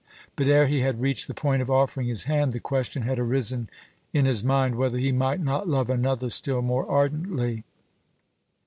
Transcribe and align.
But 0.35 0.47
ere 0.47 0.65
he 0.65 0.79
had 0.79 0.99
reached 0.99 1.27
the 1.27 1.35
point 1.35 1.61
of 1.61 1.69
offering 1.69 2.07
his 2.07 2.23
hand, 2.23 2.53
the 2.53 2.59
question 2.59 3.03
had 3.03 3.19
arisen 3.19 3.69
in 4.13 4.25
his 4.25 4.43
mind 4.43 4.73
whether 4.73 4.97
he 4.97 5.11
might 5.11 5.39
not 5.41 5.67
love 5.67 5.91
another 5.91 6.31
still 6.31 6.63
more 6.63 6.89
ardently. 6.89 7.65